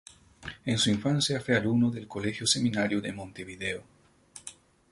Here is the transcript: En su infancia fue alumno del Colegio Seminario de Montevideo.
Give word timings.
En 0.65 0.79
su 0.79 0.89
infancia 0.89 1.39
fue 1.41 1.55
alumno 1.55 1.91
del 1.91 2.07
Colegio 2.07 2.47
Seminario 2.47 3.01
de 3.01 3.13
Montevideo. 3.13 3.83